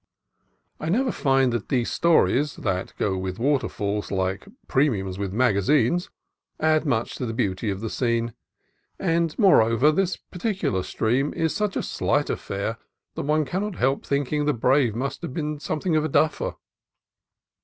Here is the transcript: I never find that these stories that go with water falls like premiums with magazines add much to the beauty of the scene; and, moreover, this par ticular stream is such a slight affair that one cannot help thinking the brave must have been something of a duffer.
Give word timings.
I 0.79 0.89
never 0.89 1.11
find 1.11 1.53
that 1.53 1.69
these 1.69 1.91
stories 1.91 2.55
that 2.55 2.95
go 2.97 3.15
with 3.19 3.37
water 3.37 3.69
falls 3.69 4.09
like 4.11 4.47
premiums 4.67 5.19
with 5.19 5.31
magazines 5.31 6.09
add 6.59 6.87
much 6.87 7.13
to 7.17 7.27
the 7.27 7.35
beauty 7.35 7.69
of 7.69 7.81
the 7.81 7.89
scene; 7.91 8.33
and, 8.97 9.37
moreover, 9.37 9.91
this 9.91 10.17
par 10.17 10.39
ticular 10.39 10.83
stream 10.83 11.35
is 11.35 11.55
such 11.55 11.75
a 11.75 11.83
slight 11.83 12.31
affair 12.31 12.79
that 13.13 13.21
one 13.25 13.45
cannot 13.45 13.75
help 13.75 14.03
thinking 14.03 14.45
the 14.45 14.53
brave 14.55 14.95
must 14.95 15.21
have 15.21 15.35
been 15.35 15.59
something 15.59 15.95
of 15.95 16.03
a 16.03 16.09
duffer. 16.09 16.55